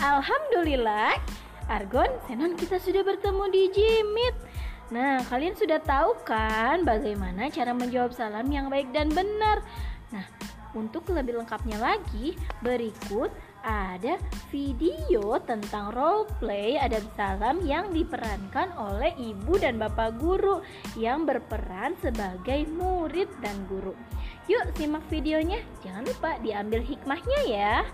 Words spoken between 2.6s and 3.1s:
sudah